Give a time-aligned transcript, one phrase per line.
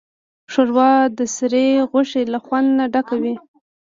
[0.51, 3.35] ښوروا د سرې غوښې له خوند نه ډکه وي.